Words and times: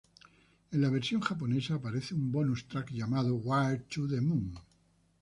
En 0.71 0.81
la 0.81 0.89
versión 0.89 1.21
japonesa 1.21 1.75
aparece 1.75 2.15
un 2.15 2.31
bonus 2.31 2.67
track 2.67 2.89
llamado 2.91 3.35
"Wired 3.35 3.83
To 3.93 4.07
The 4.07 4.19
Moon". 4.19 4.51